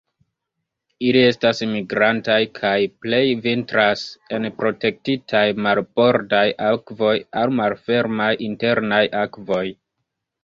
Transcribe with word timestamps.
Ili 1.07 1.19
estas 1.31 1.59
migrantaj 1.71 2.37
kaj 2.59 2.77
plej 3.05 3.19
vintras 3.43 4.05
en 4.37 4.47
protektitaj 4.61 5.43
marbordaj 5.67 6.41
akvoj 6.69 7.15
aŭ 7.43 7.47
malfermaj 7.59 8.31
internaj 8.49 9.03
akvoj. 9.25 9.65